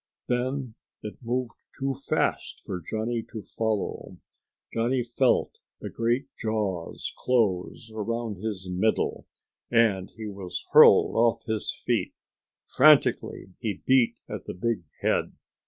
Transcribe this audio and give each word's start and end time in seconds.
Then 0.27 0.73
it 1.03 1.17
moved 1.21 1.53
too 1.77 1.93
fast 1.93 2.63
for 2.65 2.81
Johnny 2.81 3.21
to 3.31 3.43
follow. 3.43 4.17
Johnny 4.73 5.03
felt 5.03 5.59
the 5.79 5.91
great 5.91 6.25
jaws 6.41 7.13
close 7.15 7.91
around 7.93 8.37
his 8.37 8.67
middle, 8.67 9.27
and 9.69 10.09
he 10.17 10.25
was 10.27 10.65
hurled 10.71 11.15
off 11.15 11.43
his 11.45 11.71
feet. 11.85 12.15
Frantically 12.65 13.53
he 13.59 13.83
beat 13.85 14.15
at 14.27 14.45
the 14.45 14.55
big 14.55 14.81
head. 15.01 15.33